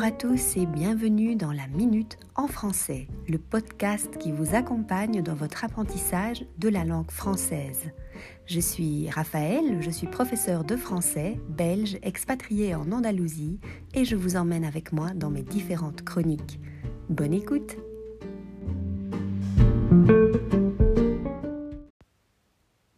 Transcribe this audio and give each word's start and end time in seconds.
Bonjour 0.00 0.14
à 0.14 0.18
tous 0.18 0.56
et 0.56 0.64
bienvenue 0.64 1.36
dans 1.36 1.52
la 1.52 1.66
Minute 1.66 2.16
en 2.34 2.46
français, 2.46 3.06
le 3.28 3.36
podcast 3.36 4.16
qui 4.16 4.32
vous 4.32 4.54
accompagne 4.54 5.20
dans 5.20 5.34
votre 5.34 5.62
apprentissage 5.62 6.46
de 6.56 6.70
la 6.70 6.86
langue 6.86 7.10
française. 7.10 7.90
Je 8.46 8.60
suis 8.60 9.10
Raphaël, 9.10 9.82
je 9.82 9.90
suis 9.90 10.06
professeur 10.06 10.64
de 10.64 10.74
français, 10.74 11.38
belge, 11.50 11.98
expatrié 12.00 12.74
en 12.74 12.90
Andalousie 12.92 13.60
et 13.92 14.06
je 14.06 14.16
vous 14.16 14.36
emmène 14.36 14.64
avec 14.64 14.94
moi 14.94 15.10
dans 15.10 15.28
mes 15.28 15.42
différentes 15.42 16.02
chroniques. 16.02 16.60
Bonne 17.10 17.34
écoute 17.34 17.76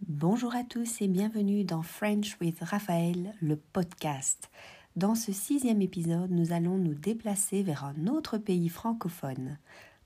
Bonjour 0.07 0.55
à 0.55 0.63
tous 0.63 1.03
et 1.03 1.09
bienvenue 1.09 1.65
dans 1.65 1.83
French 1.83 2.37
with 2.41 2.61
Raphaël, 2.61 3.35
le 3.41 3.57
podcast. 3.57 4.51
Dans 4.95 5.15
ce 5.15 5.33
sixième 5.33 5.81
épisode, 5.81 6.31
nous 6.31 6.53
allons 6.53 6.77
nous 6.77 6.93
déplacer 6.93 7.63
vers 7.63 7.87
un 7.87 8.09
autre 8.09 8.37
pays 8.37 8.69
francophone. 8.69 9.57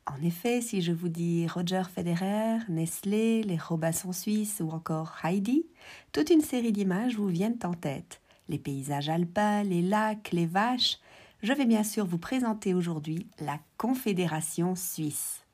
En 0.07 0.23
effet, 0.23 0.61
si 0.61 0.81
je 0.81 0.93
vous 0.93 1.09
dis 1.09 1.49
Roger 1.49 1.83
Federer, 1.93 2.59
Nestlé, 2.69 3.43
les 3.43 3.57
Robinson 3.57 4.13
suisses 4.13 4.63
ou 4.65 4.71
encore 4.71 5.17
Heidi, 5.25 5.67
toute 6.13 6.31
une 6.31 6.41
série 6.41 6.71
d'images 6.71 7.17
vous 7.17 7.27
viennent 7.27 7.59
en 7.65 7.75
tête. 7.75 8.21
Les 8.49 8.59
paysages 8.59 9.09
alpins, 9.09 9.65
les 9.65 9.83
lacs, 9.83 10.31
les 10.31 10.47
vaches. 10.47 10.99
Je 11.43 11.53
vais 11.53 11.67
bien 11.67 11.83
sûr 11.83 12.07
vous 12.07 12.19
présenter 12.19 12.73
aujourd'hui 12.73 13.27
la 13.41 13.59
Confédération 13.79 14.77
suisse. 14.77 15.46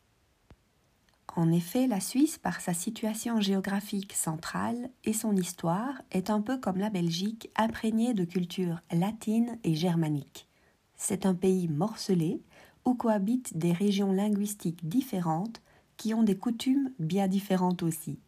En 1.34 1.50
effet, 1.50 1.86
la 1.86 2.00
Suisse, 2.00 2.36
par 2.36 2.60
sa 2.60 2.74
situation 2.74 3.40
géographique 3.40 4.12
centrale 4.12 4.90
et 5.04 5.14
son 5.14 5.34
histoire, 5.34 6.02
est 6.10 6.28
un 6.28 6.42
peu 6.42 6.58
comme 6.58 6.76
la 6.76 6.90
Belgique, 6.90 7.50
imprégnée 7.56 8.12
de 8.12 8.24
cultures 8.24 8.80
latines 8.92 9.58
et 9.64 9.74
germaniques. 9.74 10.46
C'est 10.94 11.24
un 11.24 11.34
pays 11.34 11.68
morcelé 11.68 12.42
où 12.84 12.94
cohabitent 12.94 13.56
des 13.56 13.72
régions 13.72 14.12
linguistiques 14.12 14.86
différentes 14.86 15.62
qui 15.96 16.12
ont 16.12 16.22
des 16.22 16.36
coutumes 16.36 16.92
bien 16.98 17.28
différentes 17.28 17.82
aussi. 17.82 18.18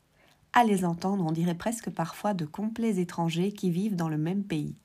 À 0.55 0.65
les 0.65 0.85
entendre, 0.87 1.27
on 1.27 1.33
dirait 1.33 1.57
presque 1.57 1.91
parfois 1.91 2.33
de 2.33 2.47
complets 2.47 3.01
étrangers 3.01 3.53
qui 3.53 3.71
vivent 3.71 3.97
dans 3.97 4.09
le 4.09 4.19
même 4.19 4.45
pays. 4.45 4.77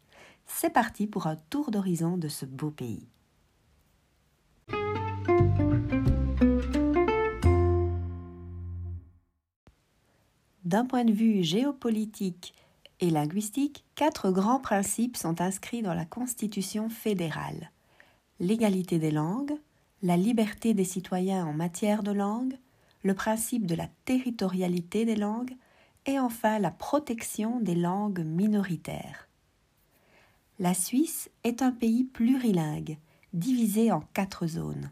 C'est 0.45 0.71
parti 0.71 1.07
pour 1.07 1.27
un 1.27 1.37
tour 1.49 1.71
d'horizon 1.71 2.17
de 2.17 2.27
ce 2.27 2.45
beau 2.45 2.71
pays. 2.71 3.07
D'un 10.69 10.85
point 10.85 11.03
de 11.03 11.11
vue 11.11 11.41
géopolitique 11.41 12.53
et 12.99 13.09
linguistique, 13.09 13.85
quatre 13.95 14.29
grands 14.29 14.59
principes 14.59 15.17
sont 15.17 15.41
inscrits 15.41 15.81
dans 15.81 15.95
la 15.95 16.05
Constitution 16.05 16.89
fédérale. 16.89 17.71
L'égalité 18.39 18.99
des 18.99 19.09
langues, 19.09 19.55
la 20.03 20.15
liberté 20.15 20.75
des 20.75 20.83
citoyens 20.83 21.43
en 21.43 21.53
matière 21.53 22.03
de 22.03 22.11
langue, 22.11 22.53
le 23.01 23.15
principe 23.15 23.65
de 23.65 23.73
la 23.73 23.87
territorialité 24.05 25.05
des 25.05 25.15
langues 25.15 25.55
et 26.05 26.19
enfin 26.19 26.59
la 26.59 26.69
protection 26.69 27.59
des 27.59 27.73
langues 27.73 28.23
minoritaires. 28.23 29.27
La 30.59 30.75
Suisse 30.75 31.31
est 31.43 31.63
un 31.63 31.71
pays 31.71 32.03
plurilingue, 32.03 32.99
divisé 33.33 33.91
en 33.91 34.01
quatre 34.13 34.45
zones. 34.45 34.91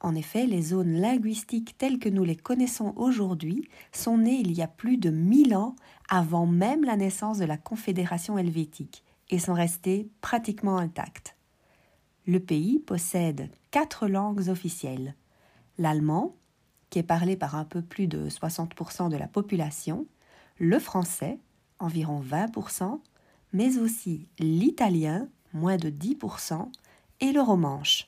En 0.00 0.14
effet, 0.14 0.46
les 0.46 0.62
zones 0.62 0.92
linguistiques 0.92 1.76
telles 1.76 1.98
que 1.98 2.08
nous 2.08 2.24
les 2.24 2.36
connaissons 2.36 2.92
aujourd'hui 2.96 3.68
sont 3.92 4.18
nées 4.18 4.40
il 4.40 4.52
y 4.52 4.62
a 4.62 4.68
plus 4.68 4.96
de 4.96 5.10
mille 5.10 5.56
ans 5.56 5.74
avant 6.08 6.46
même 6.46 6.84
la 6.84 6.96
naissance 6.96 7.38
de 7.38 7.44
la 7.44 7.56
Confédération 7.56 8.38
helvétique 8.38 9.02
et 9.30 9.38
sont 9.38 9.54
restées 9.54 10.08
pratiquement 10.20 10.78
intactes. 10.78 11.36
Le 12.26 12.40
pays 12.40 12.78
possède 12.78 13.50
quatre 13.70 14.06
langues 14.06 14.48
officielles. 14.48 15.14
L'allemand, 15.78 16.36
qui 16.90 16.98
est 16.98 17.04
parlé 17.04 17.36
par 17.36 17.56
un 17.56 17.64
peu 17.64 17.82
plus 17.82 18.06
de 18.06 18.28
60% 18.28 19.10
de 19.10 19.16
la 19.16 19.26
population, 19.28 20.06
le 20.58 20.78
français, 20.78 21.38
environ 21.78 22.20
20%, 22.20 23.00
mais 23.52 23.78
aussi 23.78 24.28
l'italien, 24.38 25.28
moins 25.52 25.76
de 25.76 25.90
10%, 25.90 26.70
et 27.20 27.32
le 27.32 27.40
romanche, 27.40 28.06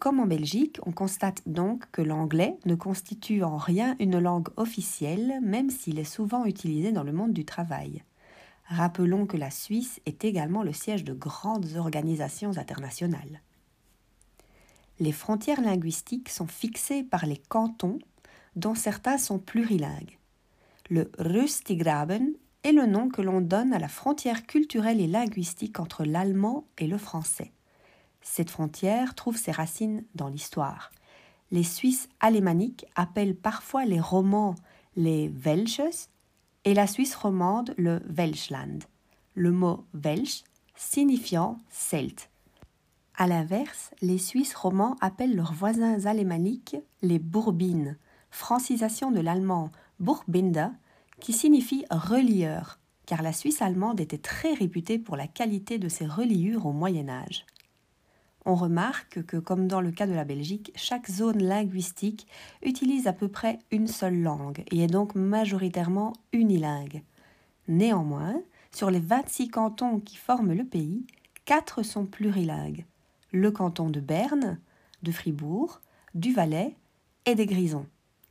comme 0.00 0.18
en 0.18 0.26
Belgique, 0.26 0.78
on 0.84 0.92
constate 0.92 1.42
donc 1.46 1.84
que 1.92 2.02
l'anglais 2.02 2.56
ne 2.64 2.74
constitue 2.74 3.44
en 3.44 3.58
rien 3.58 3.94
une 4.00 4.18
langue 4.18 4.48
officielle, 4.56 5.40
même 5.42 5.70
s'il 5.70 5.98
est 5.98 6.04
souvent 6.04 6.46
utilisé 6.46 6.90
dans 6.90 7.04
le 7.04 7.12
monde 7.12 7.34
du 7.34 7.44
travail. 7.44 8.02
Rappelons 8.64 9.26
que 9.26 9.36
la 9.36 9.50
Suisse 9.50 10.00
est 10.06 10.24
également 10.24 10.62
le 10.62 10.72
siège 10.72 11.04
de 11.04 11.12
grandes 11.12 11.76
organisations 11.76 12.56
internationales. 12.56 13.42
Les 15.00 15.12
frontières 15.12 15.60
linguistiques 15.60 16.30
sont 16.30 16.46
fixées 16.46 17.02
par 17.02 17.26
les 17.26 17.36
cantons, 17.36 17.98
dont 18.56 18.74
certains 18.74 19.18
sont 19.18 19.38
plurilingues. 19.38 20.18
Le 20.88 21.12
Rüstigraben 21.18 22.32
est 22.64 22.72
le 22.72 22.86
nom 22.86 23.08
que 23.08 23.22
l'on 23.22 23.40
donne 23.40 23.74
à 23.74 23.78
la 23.78 23.88
frontière 23.88 24.46
culturelle 24.46 25.00
et 25.00 25.06
linguistique 25.06 25.78
entre 25.78 26.04
l'allemand 26.04 26.64
et 26.78 26.86
le 26.86 26.98
français. 26.98 27.52
Cette 28.22 28.50
frontière 28.50 29.14
trouve 29.14 29.36
ses 29.36 29.52
racines 29.52 30.04
dans 30.14 30.28
l'histoire. 30.28 30.90
Les 31.50 31.62
Suisses 31.62 32.08
alémaniques 32.20 32.86
appellent 32.94 33.36
parfois 33.36 33.84
les 33.84 34.00
romans 34.00 34.54
les 34.96 35.28
Welches 35.28 36.08
et 36.64 36.74
la 36.74 36.86
Suisse 36.86 37.14
romande 37.14 37.74
le 37.78 38.02
Welschland, 38.08 38.80
le 39.34 39.52
mot 39.52 39.84
Welsch 39.94 40.44
signifiant 40.74 41.58
celte. 41.70 42.28
À 43.16 43.26
l'inverse, 43.26 43.90
les 44.00 44.18
Suisses 44.18 44.54
romans 44.54 44.96
appellent 45.00 45.36
leurs 45.36 45.52
voisins 45.52 46.06
alémaniques 46.06 46.76
les 47.02 47.18
Bourbines, 47.18 47.98
francisation 48.30 49.10
de 49.10 49.20
l'allemand 49.20 49.70
Burbinder, 50.00 50.68
qui 51.20 51.32
signifie 51.32 51.84
relieur, 51.90 52.78
car 53.06 53.22
la 53.22 53.32
Suisse 53.32 53.62
allemande 53.62 54.00
était 54.00 54.18
très 54.18 54.54
réputée 54.54 54.98
pour 54.98 55.16
la 55.16 55.26
qualité 55.26 55.78
de 55.78 55.88
ses 55.88 56.06
reliures 56.06 56.66
au 56.66 56.72
Moyen 56.72 57.08
Âge 57.08 57.44
on 58.44 58.54
remarque 58.54 59.22
que, 59.24 59.36
comme 59.36 59.68
dans 59.68 59.80
le 59.80 59.90
cas 59.90 60.06
de 60.06 60.14
la 60.14 60.24
Belgique, 60.24 60.72
chaque 60.76 61.10
zone 61.10 61.42
linguistique 61.42 62.26
utilise 62.62 63.06
à 63.06 63.12
peu 63.12 63.28
près 63.28 63.58
une 63.70 63.86
seule 63.86 64.20
langue 64.20 64.64
et 64.70 64.82
est 64.82 64.86
donc 64.86 65.14
majoritairement 65.14 66.14
unilingue. 66.32 67.02
Néanmoins, 67.68 68.40
sur 68.72 68.90
les 68.90 69.00
26 69.00 69.48
cantons 69.48 70.00
qui 70.00 70.16
forment 70.16 70.54
le 70.54 70.64
pays, 70.64 71.06
quatre 71.44 71.82
sont 71.82 72.06
plurilingues 72.06 72.84
le 73.32 73.50
canton 73.50 73.90
de 73.90 74.00
Berne, 74.00 74.58
de 75.02 75.12
Fribourg, 75.12 75.80
du 76.14 76.32
Valais 76.32 76.76
et 77.26 77.34
des 77.34 77.46
Grisons. 77.46 77.86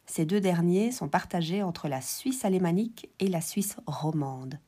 Ces 0.05 0.25
deux 0.25 0.41
derniers 0.41 0.91
sont 0.91 1.07
partagés 1.07 1.63
entre 1.63 1.87
la 1.87 2.01
Suisse 2.01 2.43
alémanique 2.45 3.09
et 3.19 3.27
la 3.27 3.41
Suisse 3.41 3.77
romande 3.85 4.59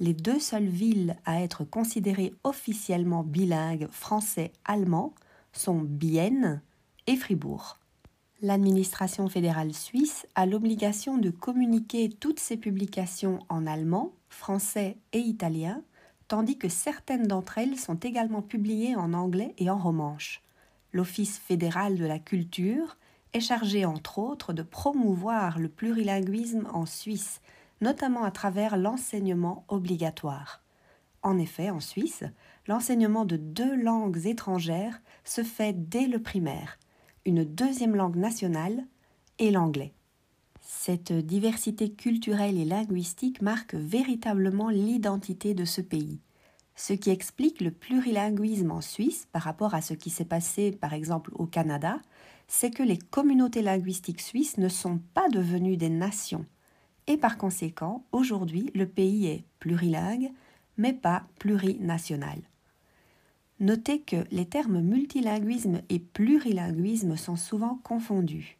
les 0.00 0.14
deux 0.14 0.40
seules 0.40 0.66
villes 0.66 1.16
à 1.26 1.42
être 1.42 1.62
considérées 1.64 2.32
officiellement 2.42 3.22
bilingues 3.22 3.86
français-allemand 3.90 5.14
sont 5.52 5.80
Bienne 5.80 6.62
et 7.06 7.16
Fribourg. 7.16 7.78
L'administration 8.40 9.28
fédérale 9.28 9.74
suisse 9.74 10.26
a 10.34 10.46
l'obligation 10.46 11.18
de 11.18 11.28
communiquer 11.28 12.08
toutes 12.08 12.40
ses 12.40 12.56
publications 12.56 13.40
en 13.50 13.66
allemand, 13.66 14.12
français 14.30 14.96
et 15.12 15.18
italien, 15.18 15.82
tandis 16.28 16.56
que 16.56 16.70
certaines 16.70 17.26
d'entre 17.26 17.58
elles 17.58 17.76
sont 17.76 17.96
également 17.96 18.40
publiées 18.40 18.96
en 18.96 19.12
anglais 19.12 19.54
et 19.58 19.68
en 19.68 19.76
romanche. 19.76 20.42
L'Office 20.92 21.38
fédéral 21.38 21.98
de 21.98 22.06
la 22.06 22.18
culture 22.18 22.96
est 23.34 23.40
chargé 23.40 23.84
entre 23.84 24.18
autres 24.18 24.54
de 24.54 24.62
promouvoir 24.62 25.58
le 25.58 25.68
plurilinguisme 25.68 26.66
en 26.72 26.86
Suisse 26.86 27.42
notamment 27.80 28.24
à 28.24 28.30
travers 28.30 28.76
l'enseignement 28.76 29.64
obligatoire. 29.68 30.62
En 31.22 31.38
effet, 31.38 31.70
en 31.70 31.80
Suisse, 31.80 32.24
l'enseignement 32.66 33.24
de 33.24 33.36
deux 33.36 33.76
langues 33.76 34.26
étrangères 34.26 35.00
se 35.24 35.42
fait 35.42 35.74
dès 35.74 36.06
le 36.06 36.20
primaire, 36.22 36.78
une 37.26 37.44
deuxième 37.44 37.94
langue 37.94 38.16
nationale 38.16 38.86
et 39.38 39.50
l'anglais. 39.50 39.92
Cette 40.60 41.12
diversité 41.12 41.90
culturelle 41.92 42.58
et 42.58 42.64
linguistique 42.64 43.42
marque 43.42 43.74
véritablement 43.74 44.70
l'identité 44.70 45.52
de 45.52 45.64
ce 45.64 45.80
pays, 45.80 46.20
ce 46.80 46.94
qui 46.94 47.10
explique 47.10 47.60
le 47.60 47.70
plurilinguisme 47.70 48.70
en 48.70 48.80
Suisse 48.80 49.28
par 49.32 49.42
rapport 49.42 49.74
à 49.74 49.82
ce 49.82 49.92
qui 49.92 50.08
s'est 50.08 50.24
passé 50.24 50.72
par 50.72 50.94
exemple 50.94 51.30
au 51.34 51.44
Canada, 51.44 52.00
c'est 52.48 52.70
que 52.70 52.82
les 52.82 52.96
communautés 52.96 53.62
linguistiques 53.62 54.22
suisses 54.22 54.56
ne 54.56 54.68
sont 54.68 54.98
pas 55.12 55.28
devenues 55.28 55.76
des 55.76 55.90
nations, 55.90 56.46
et 57.10 57.16
par 57.16 57.38
conséquent, 57.38 58.04
aujourd'hui, 58.12 58.70
le 58.72 58.86
pays 58.86 59.26
est 59.26 59.42
plurilingue, 59.58 60.30
mais 60.76 60.92
pas 60.92 61.24
plurinational. 61.40 62.38
Notez 63.58 64.00
que 64.00 64.24
les 64.30 64.46
termes 64.46 64.80
multilinguisme 64.80 65.80
et 65.88 65.98
plurilinguisme 65.98 67.16
sont 67.16 67.34
souvent 67.34 67.80
confondus. 67.82 68.58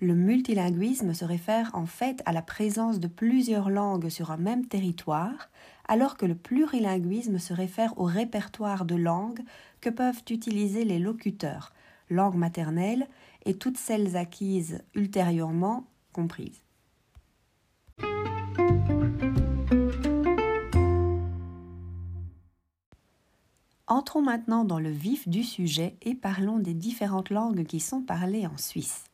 Le 0.00 0.16
multilinguisme 0.16 1.14
se 1.14 1.24
réfère 1.24 1.70
en 1.74 1.86
fait 1.86 2.22
à 2.26 2.32
la 2.32 2.42
présence 2.42 2.98
de 2.98 3.06
plusieurs 3.06 3.70
langues 3.70 4.08
sur 4.08 4.32
un 4.32 4.36
même 4.36 4.66
territoire, 4.66 5.48
alors 5.86 6.16
que 6.16 6.26
le 6.26 6.34
plurilinguisme 6.34 7.38
se 7.38 7.54
réfère 7.54 7.96
au 8.00 8.04
répertoire 8.04 8.84
de 8.84 8.96
langues 8.96 9.42
que 9.80 9.90
peuvent 9.90 10.24
utiliser 10.28 10.84
les 10.84 10.98
locuteurs, 10.98 11.72
langue 12.10 12.34
maternelle 12.34 13.06
et 13.46 13.54
toutes 13.54 13.78
celles 13.78 14.16
acquises 14.16 14.82
ultérieurement 14.96 15.86
comprises. 16.12 16.62
Entrons 23.92 24.22
maintenant 24.22 24.64
dans 24.64 24.78
le 24.78 24.90
vif 24.90 25.28
du 25.28 25.42
sujet 25.42 25.96
et 26.00 26.14
parlons 26.14 26.58
des 26.58 26.72
différentes 26.72 27.28
langues 27.28 27.64
qui 27.64 27.78
sont 27.78 28.00
parlées 28.00 28.46
en 28.46 28.56
Suisse. 28.56 29.04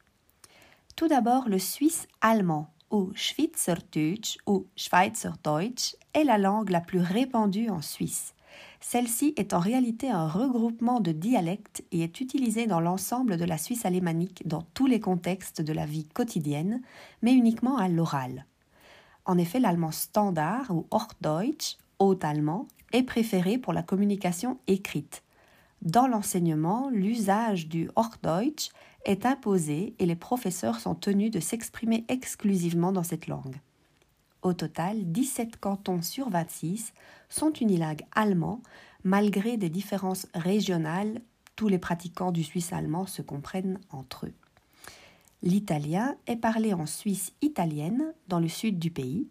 Tout 0.95 1.09
d'abord, 1.09 1.49
le 1.49 1.59
suisse 1.59 2.07
allemand, 2.21 2.71
ou 2.91 3.11
Schweizerdeutsch 3.15 4.39
ou 4.47 4.67
Schweizerdeutsch, 4.77 5.97
est 6.15 6.23
la 6.23 6.39
langue 6.39 6.71
la 6.71 6.81
plus 6.81 7.01
répandue 7.01 7.71
en 7.71 7.83
Suisse. 7.83 8.35
Celle-ci 8.81 9.35
est 9.37 9.53
en 9.53 9.59
réalité 9.59 10.11
un 10.11 10.29
regroupement 10.29 11.01
de 11.01 11.11
dialectes 11.11 11.85
et 11.91 12.03
est 12.03 12.21
utilisée 12.21 12.67
dans 12.67 12.81
l'ensemble 12.81 13.37
de 13.37 13.45
la 13.45 13.59
Suisse 13.59 13.85
alémanique 13.85 14.47
dans 14.47 14.63
tous 14.75 14.87
les 14.87 15.01
contextes 15.01 15.61
de 15.61 15.73
la 15.73 15.87
vie 15.87 16.07
quotidienne, 16.07 16.83
mais 17.23 17.33
uniquement 17.33 17.79
à 17.79 17.89
l'oral. 17.89 18.47
En 19.29 19.37
effet, 19.37 19.61
l'allemand 19.61 19.93
standard 19.93 20.71
ou 20.71 20.87
Hochdeutsch, 20.91 21.77
haut 21.99 22.19
allemand, 22.23 22.67
est 22.93 23.03
préféré 23.03 23.59
pour 23.59 23.75
la 23.75 23.83
communication 23.83 24.59
écrite. 24.67 25.23
Dans 25.83 26.07
l'enseignement, 26.07 26.89
l'usage 26.89 27.69
du 27.69 27.91
Hochdeutsch 27.95 28.71
est 29.05 29.27
imposé 29.27 29.95
et 29.99 30.07
les 30.07 30.17
professeurs 30.17 30.81
sont 30.81 30.95
tenus 30.95 31.31
de 31.31 31.41
s'exprimer 31.41 32.07
exclusivement 32.09 32.91
dans 32.91 33.03
cette 33.03 33.27
langue. 33.27 33.61
Au 34.41 34.55
total, 34.55 35.13
17 35.13 35.59
cantons 35.61 36.01
sur 36.01 36.31
26 36.31 36.95
sont 37.29 37.53
unilingues 37.53 38.07
allemands, 38.15 38.63
malgré 39.05 39.59
des 39.59 39.69
différences 39.69 40.27
régionales, 40.33 41.21
tous 41.55 41.69
les 41.69 41.79
pratiquants 41.79 42.33
du 42.33 42.45
suisse 42.45 42.73
allemand 42.73 43.05
se 43.05 43.21
comprennent 43.21 43.79
entre 43.91 44.25
eux. 44.25 44.35
L'italien 45.43 46.17
est 46.27 46.37
parlé 46.37 46.75
en 46.75 46.87
Suisse 46.87 47.33
italienne, 47.43 48.13
dans 48.27 48.41
le 48.41 48.49
sud 48.49 48.79
du 48.79 48.91
pays, 48.91 49.29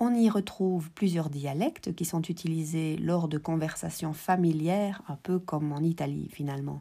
on 0.00 0.14
y 0.14 0.30
retrouve 0.30 0.92
plusieurs 0.92 1.28
dialectes 1.28 1.92
qui 1.94 2.04
sont 2.04 2.22
utilisés 2.22 2.96
lors 2.98 3.26
de 3.26 3.36
conversations 3.36 4.12
familières, 4.12 5.02
un 5.08 5.16
peu 5.16 5.40
comme 5.40 5.72
en 5.72 5.80
Italie 5.80 6.28
finalement. 6.30 6.80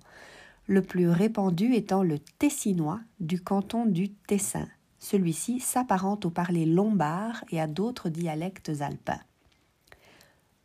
Le 0.67 0.83
plus 0.83 1.09
répandu 1.09 1.73
étant 1.73 2.03
le 2.03 2.19
tessinois 2.19 2.99
du 3.19 3.41
canton 3.41 3.85
du 3.85 4.09
Tessin. 4.09 4.67
Celui-ci 4.99 5.59
s'apparente 5.59 6.25
au 6.25 6.29
parler 6.29 6.67
lombard 6.67 7.43
et 7.49 7.59
à 7.59 7.65
d'autres 7.65 8.09
dialectes 8.09 8.71
alpins. 8.81 9.21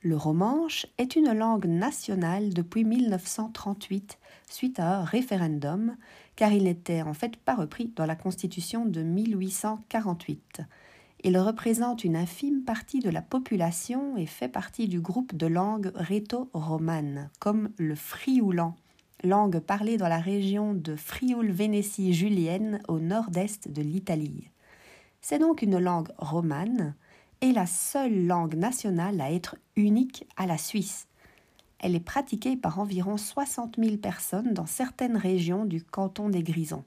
Le 0.05 0.17
romanche 0.17 0.85
est 0.99 1.15
une 1.15 1.33
langue 1.33 1.67
nationale 1.67 2.53
depuis 2.53 2.83
1938 2.83 4.19
suite 4.51 4.81
à 4.81 4.99
un 4.99 5.05
référendum, 5.05 5.97
car 6.35 6.53
il 6.53 6.65
n'était 6.65 7.03
en 7.03 7.15
fait 7.15 7.37
pas 7.37 7.55
repris 7.55 7.93
dans 7.95 8.05
la 8.05 8.17
Constitution 8.17 8.85
de 8.85 9.01
1848. 9.01 10.63
Il 11.23 11.39
représente 11.39 12.03
une 12.03 12.17
infime 12.17 12.65
partie 12.65 12.99
de 12.99 13.11
la 13.11 13.23
population 13.23 14.17
et 14.17 14.27
fait 14.27 14.49
partie 14.49 14.89
du 14.89 15.01
groupe 15.01 15.37
de 15.37 15.47
langues 15.47 15.93
rhéto-romanes, 15.95 17.31
comme 17.39 17.71
le 17.77 17.95
frioulan, 17.95 18.75
langue 19.23 19.61
parlée 19.61 19.99
dans 19.99 20.09
la 20.09 20.19
région 20.19 20.75
de 20.75 20.97
Frioul-Vénétie 20.97 22.13
julienne 22.13 22.81
au 22.89 22.99
nord-est 22.99 23.71
de 23.71 23.83
l'Italie. 23.83 24.51
C'est 25.21 25.39
donc 25.39 25.63
une 25.63 25.79
langue 25.79 26.11
romane 26.19 26.97
et 27.43 27.53
la 27.53 27.67
seule 27.67 28.27
langue 28.27 28.55
nationale 28.55 29.21
à 29.21 29.33
être 29.33 29.57
unique 29.75 30.27
à 30.37 30.47
la 30.47 30.57
Suisse. 30.57 31.09
Elle 31.81 31.97
est 31.97 32.01
pratiquée 32.01 32.57
par 32.57 32.79
environ 32.79 33.17
60 33.17 33.77
000 33.79 33.97
personnes 33.97 34.55
dans 34.55 34.67
certaines 34.67 35.17
régions 35.17 35.65
du 35.65 35.83
canton 35.83 36.29
des 36.29 36.45
Grisons. 36.45 36.85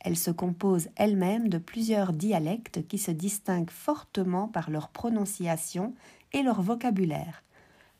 Elle 0.00 0.18
se 0.18 0.30
compose 0.30 0.88
elle-même 0.96 1.48
de 1.48 1.56
plusieurs 1.56 2.12
dialectes 2.12 2.86
qui 2.86 2.98
se 2.98 3.10
distinguent 3.10 3.70
fortement 3.70 4.46
par 4.46 4.68
leur 4.68 4.88
prononciation 4.88 5.94
et 6.34 6.42
leur 6.42 6.60
vocabulaire, 6.60 7.42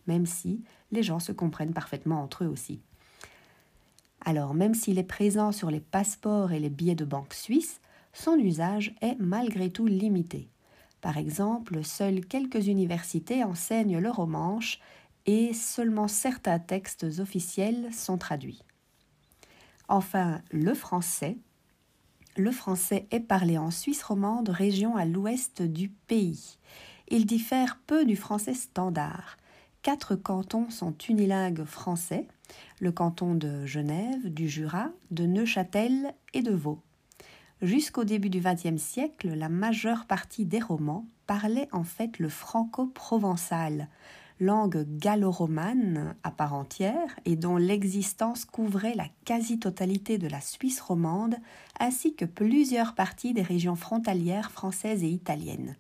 même 0.06 0.26
si 0.26 0.62
les 0.90 1.02
gens 1.02 1.20
se 1.20 1.32
comprennent 1.32 1.72
parfaitement 1.72 2.22
entre 2.22 2.44
eux 2.44 2.48
aussi. 2.48 2.80
Alors, 4.25 4.52
même 4.52 4.75
s'il 4.75 4.98
est 4.98 5.04
présent 5.04 5.52
sur 5.52 5.70
les 5.70 5.80
passeports 5.80 6.52
et 6.52 6.60
les 6.60 6.70
billets 6.70 6.94
de 6.94 7.06
banque 7.06 7.32
suisses, 7.32 7.80
son 8.12 8.36
usage 8.36 8.94
est 9.00 9.16
malgré 9.18 9.70
tout 9.70 9.86
limité. 9.86 10.48
Par 11.02 11.19
exemple, 11.19 11.84
seules 11.84 12.25
quelques 12.25 12.69
universités 12.69 13.44
enseignent 13.44 13.99
le 13.99 14.10
romanche 14.10 14.81
et 15.26 15.52
seulement 15.52 16.08
certains 16.08 16.58
textes 16.58 17.04
officiels 17.19 17.93
sont 17.93 18.16
traduits. 18.16 18.62
Enfin, 19.88 20.40
le 20.50 20.72
français 20.72 21.37
le 22.37 22.50
français 22.50 23.06
est 23.10 23.20
parlé 23.20 23.58
en 23.58 23.70
Suisse 23.70 24.02
romande, 24.02 24.49
région 24.49 24.96
à 24.96 25.04
l'ouest 25.04 25.60
du 25.60 25.90
pays. 25.90 26.56
Il 27.08 27.26
diffère 27.26 27.78
peu 27.87 28.06
du 28.06 28.16
français 28.16 28.54
standard. 28.54 29.37
Quatre 29.82 30.16
cantons 30.16 30.70
sont 30.70 30.96
unilingues 31.10 31.64
français, 31.64 32.26
le 32.81 32.90
canton 32.90 33.34
de 33.34 33.66
Genève, 33.66 34.32
du 34.32 34.49
Jura, 34.49 34.88
de 35.10 35.26
Neuchâtel 35.26 36.14
et 36.32 36.40
de 36.40 36.52
Vaud. 36.52 36.81
Jusqu'au 37.62 38.03
début 38.03 38.29
du 38.29 38.41
XXe 38.41 38.82
siècle, 38.82 39.35
la 39.35 39.49
majeure 39.49 40.06
partie 40.06 40.44
des 40.44 40.59
romans 40.59 41.06
parlaient 41.29 41.69
en 41.70 41.85
fait 41.85 42.19
le 42.19 42.29
franco-provençal, 42.29 43.88
langue 44.41 44.85
gallo-romane 44.99 46.17
à 46.25 46.32
part 46.32 46.55
entière 46.55 47.17
et 47.25 47.37
dont 47.37 47.56
l'existence 47.56 48.44
couvrait 48.44 48.97
la 48.97 49.06
quasi-totalité 49.25 50.19
de 50.19 50.26
la 50.26 50.41
Suisse 50.41 50.81
romande 50.81 51.37
ainsi 51.79 52.17
que 52.17 52.25
plusieurs 52.25 52.97
parties 52.97 53.32
des 53.32 53.43
régions 53.43 53.76
frontalières 53.76 54.50
françaises 54.50 55.05
et 55.05 55.11
italiennes. 55.11 55.76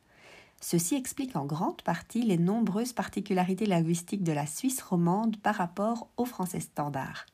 Ceci 0.60 0.94
explique 0.94 1.34
en 1.34 1.46
grande 1.46 1.82
partie 1.82 2.22
les 2.22 2.38
nombreuses 2.38 2.92
particularités 2.92 3.66
linguistiques 3.66 4.22
de 4.22 4.30
la 4.30 4.46
Suisse 4.46 4.80
romande 4.80 5.36
par 5.38 5.56
rapport 5.56 6.06
au 6.16 6.26
français 6.26 6.60
standard. 6.60 7.26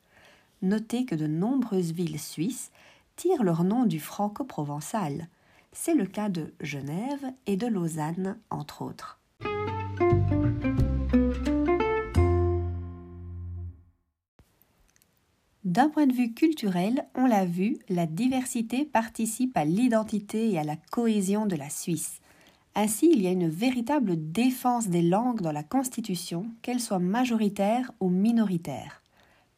Notez 0.63 1.05
que 1.05 1.13
de 1.13 1.27
nombreuses 1.27 1.91
villes 1.91 2.19
suisses 2.19 2.71
tirent 3.19 3.43
leur 3.43 3.65
nom 3.65 3.85
du 3.85 3.99
franco-provençal. 3.99 5.27
C'est 5.73 5.93
le 5.93 6.05
cas 6.05 6.29
de 6.29 6.53
Genève 6.61 7.33
et 7.47 7.57
de 7.57 7.67
Lausanne, 7.67 8.37
entre 8.49 8.81
autres. 8.81 9.19
D'un 15.65 15.89
point 15.89 16.07
de 16.07 16.13
vue 16.13 16.33
culturel, 16.33 17.05
on 17.13 17.25
l'a 17.25 17.43
vu, 17.43 17.77
la 17.89 18.05
diversité 18.05 18.85
participe 18.85 19.57
à 19.57 19.65
l'identité 19.65 20.51
et 20.51 20.57
à 20.57 20.63
la 20.63 20.77
cohésion 20.89 21.45
de 21.45 21.57
la 21.57 21.69
Suisse. 21.69 22.21
Ainsi, 22.73 23.09
il 23.11 23.21
y 23.21 23.27
a 23.27 23.31
une 23.31 23.49
véritable 23.49 24.31
défense 24.31 24.87
des 24.87 25.01
langues 25.01 25.41
dans 25.41 25.51
la 25.51 25.63
Constitution, 25.63 26.45
qu'elles 26.61 26.79
soient 26.79 26.99
majoritaires 26.99 27.91
ou 27.99 28.07
minoritaires. 28.07 29.03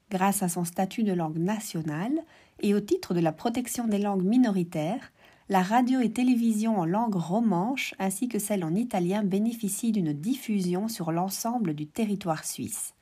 Grâce 0.09 0.41
à 0.41 0.49
son 0.49 0.65
statut 0.65 1.03
de 1.03 1.13
langue 1.13 1.37
nationale 1.37 2.23
et 2.61 2.73
au 2.73 2.79
titre 2.79 3.13
de 3.13 3.19
la 3.19 3.31
protection 3.31 3.87
des 3.87 3.97
langues 3.97 4.23
minoritaires, 4.23 5.11
la 5.49 5.61
radio 5.61 5.99
et 5.99 6.13
télévision 6.13 6.79
en 6.79 6.85
langue 6.85 7.15
romanche 7.15 7.93
ainsi 7.99 8.29
que 8.29 8.39
celle 8.39 8.63
en 8.63 8.73
italien 8.73 9.23
bénéficient 9.23 9.91
d'une 9.91 10.13
diffusion 10.13 10.87
sur 10.87 11.11
l'ensemble 11.11 11.73
du 11.73 11.87
territoire 11.87 12.45
suisse 12.45 12.93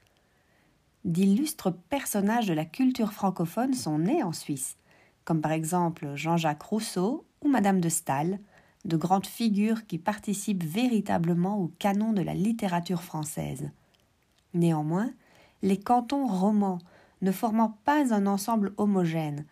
d'illustres 1.06 1.74
personnages 1.74 2.48
de 2.48 2.54
la 2.54 2.66
culture 2.66 3.14
francophone 3.14 3.74
sont 3.74 4.00
nés 4.00 4.24
en 4.24 4.34
Suisse, 4.34 4.78
comme 5.24 5.42
par 5.42 5.52
exemple 5.52 6.16
Jean-Jacques 6.16 6.64
Rousseau 6.64 7.26
ou 7.42 7.48
Madame 7.48 7.80
de 7.80 7.90
Staël, 7.90 8.40
de 8.86 8.98
grandes 8.98 9.28
figures 9.28 9.86
qui 9.88 9.98
participent 9.98 10.64
véritablement 10.64 11.60
au 11.60 11.72
canon 11.80 12.14
de 12.14 12.22
la 12.22 12.34
littérature 12.34 13.04
française. 13.04 13.72
Néanmoins, 14.54 15.12
les 15.62 15.78
cantons 15.78 16.28
romans 16.28 16.80
ne 17.22 17.32
formant 17.32 17.78
pas 17.86 18.14
un 18.14 18.28
ensemble 18.28 18.74
homogène, 18.78 19.46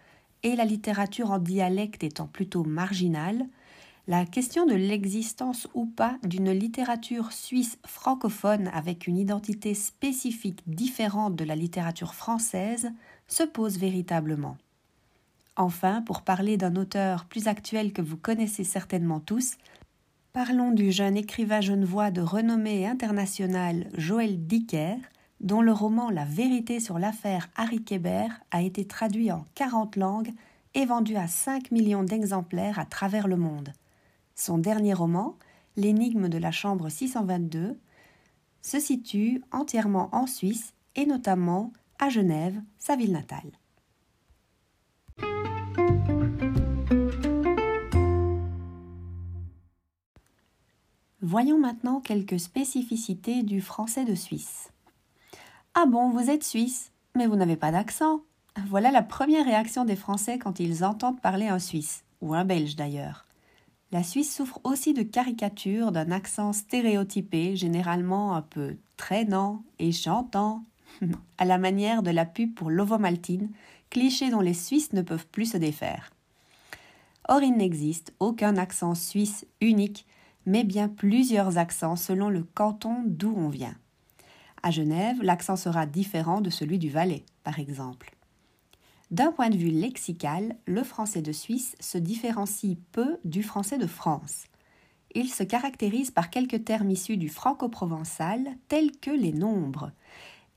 et 0.44 0.56
la 0.56 0.66
littérature 0.66 1.32
en 1.32 1.40
dialecte 1.40 2.04
étant 2.04 2.28
plutôt 2.28 2.64
marginale, 2.64 3.48
la 4.08 4.26
question 4.26 4.66
de 4.66 4.74
l'existence 4.74 5.68
ou 5.74 5.86
pas 5.86 6.18
d'une 6.24 6.52
littérature 6.52 7.34
suisse 7.34 7.78
francophone 7.86 8.70
avec 8.74 9.06
une 9.06 9.18
identité 9.18 9.74
spécifique 9.74 10.62
différente 10.66 11.36
de 11.36 11.44
la 11.44 11.58
littérature 11.58 12.14
française 12.14 12.90
se 13.28 13.44
pose 13.44 13.78
véritablement. 13.78 14.58
Enfin, 15.58 16.02
pour 16.04 16.22
parler 16.22 16.56
d'un 16.56 16.78
auteur 16.78 17.26
plus 17.26 17.48
actuel 17.48 17.92
que 17.92 18.02
vous 18.02 18.16
connaissez 18.16 18.64
certainement 18.64 19.20
tous, 19.20 19.58
parlons 20.32 20.72
du 20.72 20.92
jeune 20.92 21.18
écrivain 21.18 21.60
genevois 21.60 22.12
de 22.12 22.22
renommée 22.22 22.88
internationale 22.88 23.90
Joël 23.96 24.46
Dicker, 24.48 24.96
dont 25.40 25.62
le 25.62 25.72
roman 25.72 26.10
La 26.10 26.26
vérité 26.26 26.80
sur 26.80 27.00
l'affaire 27.00 27.50
Harry 27.56 27.84
Kéber 27.84 28.28
a 28.52 28.62
été 28.62 28.86
traduit 28.86 29.32
en 29.32 29.46
40 29.56 29.96
langues 29.96 30.34
et 30.74 30.86
vendu 30.86 31.16
à 31.16 31.28
5 31.28 31.72
millions 31.72 32.04
d'exemplaires 32.04 32.80
à 32.80 32.86
travers 32.86 33.28
le 33.28 33.38
monde. 33.38 33.74
Son 34.36 34.58
dernier 34.58 34.94
roman, 34.94 35.36
L'énigme 35.78 36.28
de 36.28 36.40
la 36.40 36.52
chambre 36.52 36.90
622, 36.90 37.80
se 38.64 38.80
situe 38.80 39.44
entièrement 39.52 40.10
en 40.12 40.26
Suisse 40.26 40.74
et 40.96 41.06
notamment 41.06 41.72
à 42.00 42.10
Genève, 42.10 42.60
sa 42.80 42.96
ville 42.96 43.12
natale. 43.12 43.52
Voyons 51.22 51.60
maintenant 51.60 52.00
quelques 52.00 52.40
spécificités 52.40 53.44
du 53.44 53.62
français 53.62 54.06
de 54.06 54.16
Suisse. 54.16 54.72
Ah 55.80 55.86
bon, 55.86 56.10
vous 56.10 56.32
êtes 56.32 56.44
suisse, 56.44 56.92
mais 57.16 57.28
vous 57.28 57.36
n'avez 57.36 57.56
pas 57.56 57.72
d'accent. 57.72 58.22
Voilà 58.68 58.90
la 58.90 59.04
première 59.04 59.46
réaction 59.46 59.86
des 59.86 59.96
Français 59.96 60.40
quand 60.40 60.60
ils 60.60 60.84
entendent 60.84 61.22
parler 61.22 61.50
un 61.50 61.60
Suisse, 61.60 62.04
ou 62.20 62.34
un 62.34 62.46
Belge 62.46 62.76
d'ailleurs. 62.76 63.28
La 63.92 64.02
Suisse 64.02 64.36
souffre 64.36 64.60
aussi 64.64 64.96
de 64.96 65.04
caricatures 65.04 65.92
d'un 65.92 66.10
accent 66.10 66.52
stéréotypé, 66.52 67.56
généralement 67.56 68.34
un 68.34 68.42
peu 68.42 68.78
traînant 68.98 69.62
et 69.78 69.92
chantant, 69.92 70.64
à 71.38 71.46
la 71.46 71.60
manière 71.60 72.02
de 72.02 72.10
la 72.10 72.26
pub 72.26 72.56
pour 72.56 72.72
l'ovomaltine, 72.72 73.52
cliché 73.92 74.32
dont 74.32 74.42
les 74.42 74.56
Suisses 74.56 74.94
ne 74.94 75.04
peuvent 75.04 75.28
plus 75.28 75.52
se 75.52 75.58
défaire. 75.58 76.10
Or, 77.28 77.44
il 77.44 77.56
n'existe 77.56 78.16
aucun 78.20 78.58
accent 78.58 78.96
suisse 78.96 79.46
unique, 79.62 80.08
mais 80.48 80.64
bien 80.64 80.90
plusieurs 80.90 81.60
accents 81.60 81.98
selon 81.98 82.30
le 82.30 82.42
canton 82.42 83.04
d'où 83.06 83.32
on 83.38 83.50
vient. 83.50 83.76
À 84.68 84.70
Genève, 84.70 85.24
l'accent 85.24 85.56
sera 85.56 85.86
différent 85.86 86.42
de 86.42 86.50
celui 86.50 86.78
du 86.78 86.90
Valais, 86.90 87.24
par 87.46 87.58
exemple. 87.58 88.14
D'un 89.12 89.32
point 89.32 89.50
de 89.50 89.56
vue 89.56 89.70
lexical, 89.70 90.58
le 90.66 90.84
français 90.84 91.22
de 91.22 91.32
Suisse 91.32 91.78
se 91.80 91.98
différencie 91.98 92.76
peu 92.92 93.18
du 93.24 93.44
français 93.44 93.78
de 93.78 93.88
France. 93.88 94.44
Il 95.16 95.30
se 95.30 95.44
caractérise 95.44 96.12
par 96.12 96.30
quelques 96.30 96.66
termes 96.66 96.92
issus 96.92 97.16
du 97.16 97.30
franco-provençal, 97.30 98.58
tels 98.68 98.92
que 98.92 99.10
les 99.10 99.32
nombres. 99.32 99.94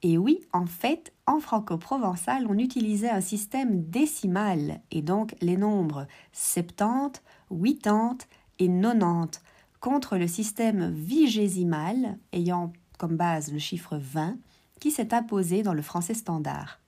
Et 0.03 0.19
oui, 0.19 0.41
en 0.53 0.67
fait, 0.67 1.13
en 1.29 1.39
franco-provençal, 1.39 2.49
on 2.49 2.59
utilisait 2.59 3.11
un 3.11 3.21
système 3.21 3.81
décimal, 3.85 4.81
et 4.91 5.03
donc 5.03 5.37
les 5.41 5.57
nombres 5.57 6.09
70, 6.33 7.21
80 7.49 8.19
et 8.59 8.67
90, 8.67 9.41
contre 9.79 10.19
le 10.19 10.27
système 10.27 10.91
vigésimal, 10.91 12.19
ayant 12.33 12.73
comme 13.01 13.17
base 13.17 13.51
le 13.51 13.59
chiffre 13.59 13.97
20, 13.97 14.37
qui 14.79 14.91
s'est 14.91 15.15
imposé 15.15 15.63
dans 15.63 15.73
le 15.73 15.81
français 15.81 16.13
standard. 16.13 16.81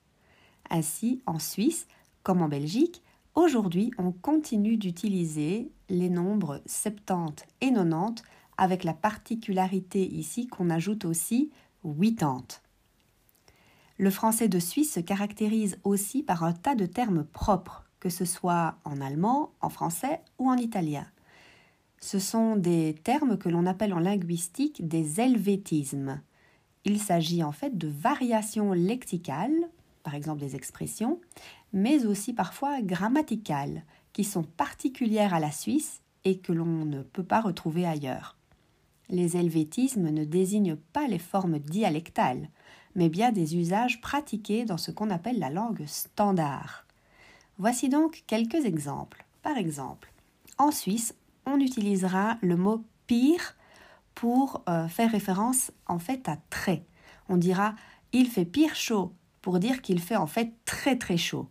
Ainsi, 0.69 1.23
en 1.25 1.39
Suisse, 1.39 1.87
comme 2.21 2.43
en 2.43 2.47
Belgique, 2.47 3.01
aujourd'hui 3.33 3.89
on 3.97 4.11
continue 4.11 4.77
d'utiliser 4.77 5.71
les 5.89 6.11
nombres 6.11 6.61
70 6.67 7.43
et 7.61 7.73
90 7.73 8.23
avec 8.59 8.83
la 8.83 8.93
particularité 8.93 10.05
ici 10.05 10.45
qu'on 10.45 10.69
ajoute 10.69 11.03
aussi 11.03 11.51
80. 11.83 12.43
Le 13.97 14.09
français 14.11 14.47
de 14.47 14.59
Suisse 14.59 14.93
se 14.93 14.99
caractérise 14.99 15.79
aussi 15.83 16.21
par 16.21 16.43
un 16.43 16.53
tas 16.53 16.75
de 16.75 16.85
termes 16.85 17.23
propres, 17.23 17.85
que 17.99 18.09
ce 18.09 18.25
soit 18.25 18.75
en 18.85 19.01
allemand, 19.01 19.51
en 19.61 19.69
français 19.69 20.21
ou 20.37 20.47
en 20.47 20.57
italien. 20.57 21.07
Ce 22.03 22.19
sont 22.19 22.57
des 22.57 22.95
termes 23.01 23.37
que 23.37 23.47
l'on 23.47 23.65
appelle 23.65 23.93
en 23.93 23.99
linguistique 23.99 24.85
des 24.85 25.21
helvétismes. 25.21 26.19
Il 26.83 26.99
s'agit 26.99 27.45
en 27.45 27.53
fait 27.53 27.77
de 27.77 27.87
variations 27.87 28.73
lexicales 28.73 29.69
par 30.03 30.13
exemple 30.13 30.41
des 30.41 30.57
expressions, 30.57 31.21
mais 31.71 32.05
aussi 32.05 32.33
parfois 32.33 32.81
grammaticales, 32.81 33.83
qui 34.11 34.25
sont 34.25 34.43
particulières 34.43 35.33
à 35.33 35.39
la 35.39 35.53
Suisse 35.53 36.01
et 36.25 36.39
que 36.39 36.51
l'on 36.51 36.65
ne 36.65 37.03
peut 37.03 37.23
pas 37.23 37.39
retrouver 37.39 37.85
ailleurs. 37.85 38.35
Les 39.07 39.37
helvétismes 39.37 40.09
ne 40.09 40.25
désignent 40.25 40.75
pas 40.75 41.07
les 41.07 41.19
formes 41.19 41.59
dialectales, 41.59 42.49
mais 42.95 43.07
bien 43.07 43.31
des 43.31 43.55
usages 43.55 44.01
pratiqués 44.01 44.65
dans 44.65 44.77
ce 44.77 44.91
qu'on 44.91 45.09
appelle 45.09 45.39
la 45.39 45.49
langue 45.49 45.85
standard. 45.85 46.85
Voici 47.59 47.87
donc 47.87 48.25
quelques 48.27 48.65
exemples. 48.65 49.25
Par 49.41 49.55
exemple, 49.55 50.11
en 50.57 50.71
Suisse, 50.71 51.15
on 51.45 51.59
utilisera 51.59 52.37
le 52.41 52.57
mot 52.57 52.83
pire 53.07 53.55
pour 54.15 54.63
euh, 54.69 54.87
faire 54.87 55.11
référence 55.11 55.71
en 55.87 55.99
fait 55.99 56.27
à 56.29 56.37
très. 56.49 56.85
On 57.29 57.37
dira 57.37 57.75
il 58.11 58.27
fait 58.27 58.45
pire 58.45 58.75
chaud 58.75 59.13
pour 59.41 59.59
dire 59.59 59.81
qu'il 59.81 59.99
fait 59.99 60.15
en 60.15 60.27
fait 60.27 60.53
très 60.65 60.97
très 60.97 61.17
chaud. 61.17 61.47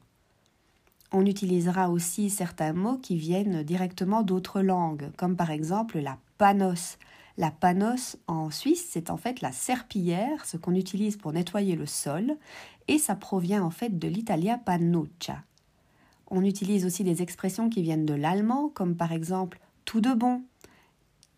On 1.13 1.27
utilisera 1.27 1.91
aussi 1.91 2.31
certains 2.31 2.73
mots 2.73 2.97
qui 2.97 3.17
viennent 3.17 3.63
directement 3.63 4.23
d'autres 4.23 4.63
langues, 4.63 5.11
comme 5.19 5.37
par 5.37 5.51
exemple 5.51 5.99
la 5.99 6.19
panos. 6.39 6.99
La 7.37 7.51
panos 7.51 8.17
en 8.29 8.51
Suisse, 8.51 8.87
c'est 8.91 9.11
en 9.11 9.17
fait 9.17 9.41
la 9.41 9.53
serpillière, 9.53 10.47
ce 10.47 10.57
qu'on 10.57 10.75
utilise 10.75 11.17
pour 11.17 11.33
nettoyer 11.33 11.77
le 11.77 11.87
sol, 11.87 12.37
et 12.89 12.99
ça 12.99 13.15
provient 13.15 13.63
en 13.63 13.71
fait 13.71 13.99
de 13.99 14.09
l'italien 14.09 14.57
panuccia. 14.57 15.43
On 16.29 16.45
utilise 16.45 16.87
aussi 16.87 17.05
des 17.05 17.21
expressions 17.21 17.69
qui 17.69 17.83
viennent 17.83 18.07
de 18.07 18.15
l'allemand, 18.15 18.71
comme 18.71 18.97
par 18.97 19.13
exemple 19.13 19.61
tout 19.85 20.01
de 20.01 20.12
bon, 20.12 20.43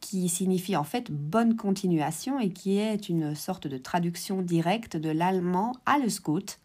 qui 0.01 0.29
signifie 0.29 0.77
en 0.77 0.85
fait 0.85 1.11
bonne 1.11 1.57
continuation 1.57 2.39
et 2.39 2.51
qui 2.51 2.79
est 2.79 3.09
une 3.09 3.35
sorte 3.35 3.67
de 3.67 3.79
traduction 3.79 4.43
directe 4.43 4.97
de 4.97 5.11
l'allemand 5.11 5.73
alles 5.87 6.21
gut. 6.23 6.59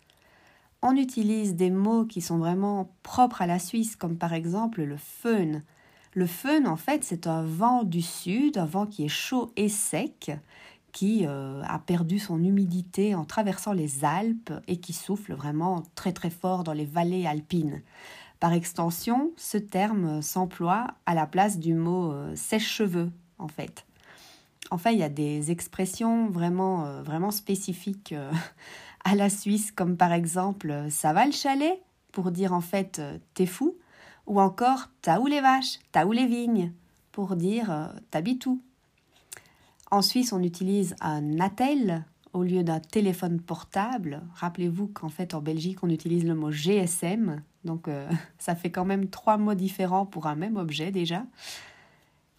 On 0.82 0.96
utilise 0.96 1.56
des 1.56 1.72
mots 1.72 2.06
qui 2.06 2.22
sont 2.22 2.38
vraiment 2.38 2.92
propres 3.04 3.42
à 3.42 3.48
la 3.48 3.60
Suisse, 3.60 3.96
comme 3.96 4.18
par 4.18 4.34
exemple 4.34 4.84
le 4.84 4.98
föhn. 4.98 5.64
Le 6.14 6.26
föhn, 6.26 6.68
en 6.68 6.78
fait, 6.78 7.04
c'est 7.04 7.28
un 7.28 7.44
vent 7.44 7.84
du 7.84 8.02
sud, 8.02 8.58
un 8.58 8.66
vent 8.66 8.86
qui 8.86 9.06
est 9.06 9.10
chaud 9.10 9.52
et 9.56 9.70
sec, 9.70 10.32
qui 10.92 11.26
euh, 11.26 11.62
a 11.64 11.80
perdu 11.80 12.20
son 12.20 12.44
humidité 12.44 13.14
en 13.14 13.26
traversant 13.26 13.74
les 13.74 14.04
Alpes 14.04 14.54
et 14.68 14.78
qui 14.78 14.94
souffle 14.94 15.34
vraiment 15.34 15.84
très 15.96 16.14
très 16.14 16.30
fort 16.30 16.64
dans 16.64 16.74
les 16.74 16.86
vallées 16.86 17.26
alpines. 17.26 17.82
Par 18.40 18.54
extension, 18.54 19.32
ce 19.36 19.58
terme 19.58 20.22
s'emploie 20.22 20.88
à 21.06 21.14
la 21.14 21.28
place 21.28 21.60
du 21.60 21.74
mot 21.74 22.12
euh, 22.12 22.36
sèche-cheveux 22.36 23.12
en 23.38 23.48
fait. 23.48 23.86
Enfin, 24.72 24.92
il 24.92 25.00
y 25.00 25.04
a 25.04 25.10
des 25.10 25.52
expressions 25.52 26.30
vraiment, 26.30 26.86
euh, 26.86 27.02
vraiment 27.02 27.32
spécifiques 27.32 28.12
euh, 28.12 28.32
à 29.04 29.16
la 29.16 29.30
Suisse, 29.30 29.72
comme 29.72 29.98
par 29.98 30.14
exemple 30.14 30.70
euh, 30.70 30.90
ça 30.90 31.14
va 31.14 31.26
le 31.26 31.32
chalet 31.32 31.82
pour 32.12 32.32
dire 32.32 32.54
en 32.54 32.62
fait 32.62 33.02
t'es 33.36 33.46
fou, 33.46 33.78
ou 34.26 34.42
encore 34.42 34.90
t'as 35.02 35.20
où 35.20 35.28
les 35.28 35.42
vaches, 35.42 35.80
t'as 35.92 36.06
où 36.06 36.12
les 36.12 36.26
vignes 36.26 36.72
pour 37.12 37.36
dire 37.36 37.92
t'habites 38.10 38.48
où. 38.48 38.62
En 39.92 40.02
Suisse, 40.02 40.34
on 40.34 40.42
utilise 40.42 40.96
un 41.02 41.40
attel 41.40 42.04
au 42.34 42.42
lieu 42.42 42.64
d'un 42.64 42.80
téléphone 42.80 43.40
portable. 43.40 44.24
Rappelez-vous 44.34 44.88
qu'en 44.88 45.10
fait 45.10 45.36
en 45.36 45.42
Belgique, 45.42 45.84
on 45.84 45.90
utilise 45.90 46.26
le 46.26 46.34
mot 46.34 46.50
GSM, 46.50 47.44
donc 47.66 47.90
ça 48.40 48.56
fait 48.56 48.72
quand 48.72 48.86
même 48.86 49.10
trois 49.10 49.38
mots 49.38 49.54
différents 49.54 50.06
pour 50.06 50.28
un 50.28 50.36
même 50.36 50.58
objet 50.58 50.92
déjà. 50.92 51.24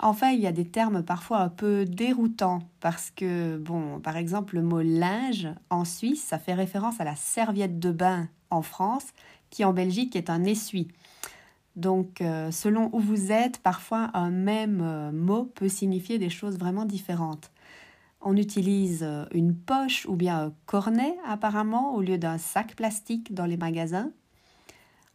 Enfin, 0.03 0.31
il 0.31 0.41
y 0.41 0.47
a 0.47 0.53
des 0.53 0.65
termes 0.65 1.03
parfois 1.03 1.41
un 1.41 1.51
peu 1.51 1.85
déroutants 1.85 2.61
parce 2.81 3.11
que, 3.11 3.59
bon, 3.59 4.01
par 4.01 4.17
exemple, 4.17 4.55
le 4.55 4.63
mot 4.63 4.81
linge 4.81 5.49
en 5.69 5.85
Suisse, 5.85 6.25
ça 6.25 6.39
fait 6.39 6.55
référence 6.55 7.01
à 7.01 7.05
la 7.05 7.17
serviette 7.17 7.79
de 7.79 7.91
bain 7.91 8.29
en 8.49 8.63
France, 8.63 9.09
qui 9.51 9.63
en 9.65 9.75
Belgique 9.75 10.17
est 10.17 10.31
un 10.31 10.45
essuie. 10.45 10.89
Donc, 11.77 12.23
euh, 12.23 12.51
selon 12.51 12.89
où 12.95 12.99
vous 12.99 13.31
êtes, 13.31 13.59
parfois 13.59 14.11
un 14.15 14.31
même 14.31 14.81
euh, 14.83 15.13
mot 15.13 15.45
peut 15.45 15.69
signifier 15.69 16.19
des 16.19 16.31
choses 16.31 16.59
vraiment 16.59 16.87
différentes. 16.87 17.51
On 18.23 18.37
utilise 18.37 19.03
euh, 19.03 19.27
une 19.33 19.55
poche 19.55 20.07
ou 20.07 20.17
bien 20.17 20.47
un 20.47 20.53
cornet 20.67 21.15
apparemment 21.27 21.95
au 21.95 22.01
lieu 22.01 22.17
d'un 22.17 22.39
sac 22.39 22.75
plastique 22.75 23.35
dans 23.35 23.47
les 23.47 23.57
magasins. 23.57 24.11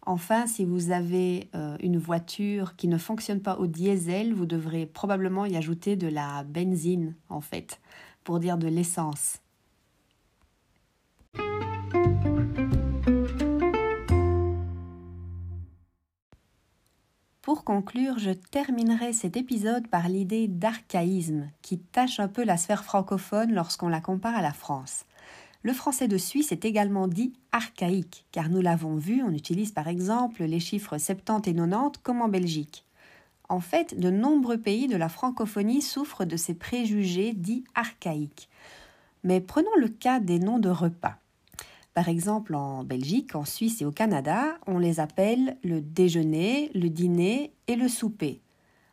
Enfin, 0.08 0.46
si 0.46 0.66
vous 0.66 0.92
avez 0.92 1.50
euh, 1.56 1.78
une 1.82 1.98
voiture 1.98 2.76
qui 2.76 2.88
ne 2.88 2.98
fonctionne 2.98 3.42
pas 3.42 3.58
au 3.58 3.66
diesel, 3.66 4.34
vous 4.34 4.46
devrez 4.46 4.86
probablement 4.86 5.46
y 5.46 5.58
ajouter 5.58 5.96
de 5.96 6.08
la 6.08 6.44
benzine, 6.44 7.16
en 7.28 7.42
fait, 7.42 7.80
pour 8.24 8.40
dire 8.40 8.60
de 8.60 8.68
l'essence. 8.68 9.40
Pour 17.42 17.64
conclure, 17.64 18.20
je 18.20 18.32
terminerai 18.32 19.12
cet 19.12 19.38
épisode 19.38 19.88
par 19.88 20.08
l'idée 20.08 20.48
d'archaïsme 20.48 21.50
qui 21.64 21.80
tâche 21.80 22.20
un 22.20 22.28
peu 22.28 22.44
la 22.44 22.58
sphère 22.58 22.84
francophone 22.84 23.54
lorsqu'on 23.54 23.88
la 23.88 24.02
compare 24.02 24.36
à 24.36 24.42
la 24.42 24.54
France. 24.54 25.06
Le 25.66 25.74
français 25.74 26.08
de 26.08 26.20
Suisse 26.20 26.52
est 26.52 26.64
également 26.64 27.08
dit 27.08 27.34
archaïque, 27.52 28.28
car 28.32 28.50
nous 28.50 28.62
l'avons 28.62 28.98
vu, 28.98 29.24
on 29.24 29.32
utilise 29.32 29.72
par 29.72 29.88
exemple 29.88 30.44
les 30.44 30.60
chiffres 30.60 31.00
70 31.00 31.50
et 31.50 31.56
90 31.56 32.02
comme 32.04 32.22
en 32.22 32.28
Belgique. 32.28 32.86
En 33.50 33.60
fait, 33.62 34.00
de 34.00 34.12
nombreux 34.12 34.60
pays 34.60 34.88
de 34.88 34.96
la 34.96 35.10
francophonie 35.10 35.82
souffrent 35.82 36.24
de 36.24 36.38
ces 36.38 36.54
préjugés 36.54 37.34
dits 37.34 37.64
archaïques. 37.74 38.48
Mais 39.24 39.42
prenons 39.42 39.76
le 39.80 39.88
cas 39.88 40.20
des 40.20 40.38
noms 40.38 40.60
de 40.60 40.70
repas. 40.70 41.18
Par 41.96 42.10
exemple, 42.10 42.54
en 42.54 42.84
Belgique, 42.84 43.34
en 43.34 43.44
Suisse 43.44 43.82
et 43.82 43.86
au 43.86 43.92
Canada, 43.92 44.60
on 44.68 44.78
les 44.78 45.00
appelle 45.00 45.58
le 45.64 45.82
déjeuner, 45.82 46.70
le 46.76 46.90
dîner 46.90 47.54
et 47.66 47.76
le 47.76 47.88
souper. 47.88 48.40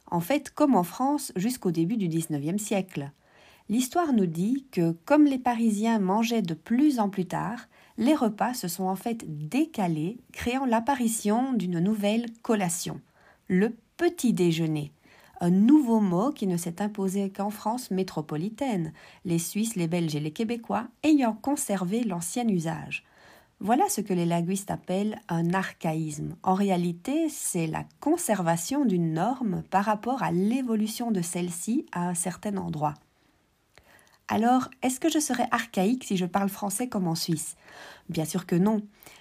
En 0.06 0.20
fait, 0.20 0.48
comme 0.48 0.74
en 0.74 0.84
France 0.84 1.32
jusqu'au 1.36 1.70
début 1.70 1.98
du 1.98 2.08
XIXe 2.08 2.62
siècle. 2.62 3.12
L'histoire 3.72 4.12
nous 4.12 4.26
dit 4.26 4.66
que, 4.70 4.92
comme 5.06 5.24
les 5.24 5.38
Parisiens 5.38 5.98
mangeaient 5.98 6.42
de 6.42 6.52
plus 6.52 7.00
en 7.00 7.08
plus 7.08 7.24
tard, 7.24 7.68
les 7.96 8.14
repas 8.14 8.52
se 8.52 8.68
sont 8.68 8.84
en 8.84 8.96
fait 8.96 9.24
décalés, 9.48 10.18
créant 10.34 10.66
l'apparition 10.66 11.54
d'une 11.54 11.78
nouvelle 11.78 12.26
collation, 12.42 13.00
le 13.48 13.74
petit 13.96 14.34
déjeuner. 14.34 14.92
Un 15.40 15.48
nouveau 15.48 16.00
mot 16.00 16.32
qui 16.32 16.46
ne 16.46 16.58
s'est 16.58 16.82
imposé 16.82 17.30
qu'en 17.30 17.48
France 17.48 17.90
métropolitaine, 17.90 18.92
les 19.24 19.38
Suisses, 19.38 19.74
les 19.74 19.88
Belges 19.88 20.16
et 20.16 20.20
les 20.20 20.32
Québécois 20.32 20.88
ayant 21.02 21.32
conservé 21.32 22.04
l'ancien 22.04 22.46
usage. 22.48 23.04
Voilà 23.58 23.88
ce 23.88 24.02
que 24.02 24.12
les 24.12 24.26
linguistes 24.26 24.70
appellent 24.70 25.18
un 25.30 25.54
archaïsme. 25.54 26.36
En 26.42 26.52
réalité, 26.52 27.30
c'est 27.30 27.68
la 27.68 27.86
conservation 28.00 28.84
d'une 28.84 29.14
norme 29.14 29.62
par 29.70 29.86
rapport 29.86 30.22
à 30.22 30.30
l'évolution 30.30 31.10
de 31.10 31.22
celle-ci 31.22 31.86
à 31.92 32.06
un 32.06 32.14
certain 32.14 32.58
endroit. 32.58 32.96
Alors, 34.34 34.70
est-ce 34.80 34.98
que 34.98 35.10
je 35.10 35.18
serais 35.18 35.46
archaïque 35.50 36.04
si 36.04 36.16
je 36.16 36.24
parle 36.24 36.48
français 36.48 36.88
comme 36.88 37.06
en 37.06 37.14
Suisse? 37.14 37.54
Bien 38.08 38.24
sûr 38.24 38.46
que 38.46 38.56
non. 38.56 38.80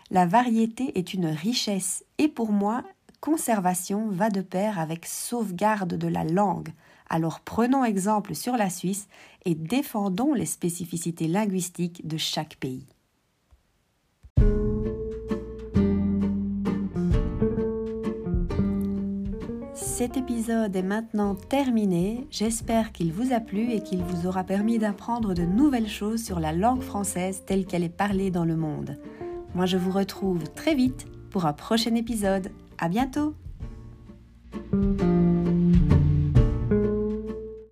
La 0.09 0.25
variété 0.25 0.97
est 0.97 1.13
une 1.13 1.25
richesse 1.25 2.05
et 2.17 2.29
pour 2.29 2.53
moi, 2.53 2.85
conservation 3.19 4.07
va 4.07 4.29
de 4.29 4.39
pair 4.39 4.79
avec 4.79 5.05
sauvegarde 5.05 5.95
de 5.95 6.07
la 6.07 6.23
langue. 6.23 6.69
Alors 7.09 7.41
prenons 7.41 7.83
exemple 7.83 8.35
sur 8.35 8.55
la 8.55 8.69
Suisse 8.69 9.09
et 9.43 9.53
défendons 9.53 10.33
les 10.33 10.45
spécificités 10.45 11.27
linguistiques 11.27 12.07
de 12.07 12.15
chaque 12.15 12.55
pays. 12.55 12.85
Cet 20.01 20.17
épisode 20.17 20.75
est 20.75 20.81
maintenant 20.81 21.35
terminé. 21.35 22.25
J'espère 22.31 22.91
qu'il 22.91 23.13
vous 23.13 23.33
a 23.33 23.39
plu 23.39 23.71
et 23.71 23.83
qu'il 23.83 24.01
vous 24.01 24.25
aura 24.25 24.43
permis 24.43 24.79
d'apprendre 24.79 25.35
de 25.35 25.43
nouvelles 25.43 25.87
choses 25.87 26.23
sur 26.23 26.39
la 26.39 26.53
langue 26.53 26.81
française 26.81 27.43
telle 27.45 27.67
qu'elle 27.67 27.83
est 27.83 27.89
parlée 27.89 28.31
dans 28.31 28.43
le 28.43 28.55
monde. 28.55 28.97
Moi, 29.53 29.67
je 29.67 29.77
vous 29.77 29.91
retrouve 29.91 30.49
très 30.55 30.73
vite 30.73 31.05
pour 31.29 31.45
un 31.45 31.53
prochain 31.53 31.93
épisode. 31.93 32.49
À 32.79 32.89
bientôt! 32.89 33.35